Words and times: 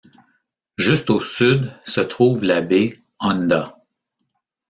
Juste 0.77 1.11
au 1.11 1.19
sud 1.19 1.71
se 1.85 2.01
trouve 2.01 2.43
la 2.43 2.61
baie 2.61 2.93
Honda. 3.19 3.77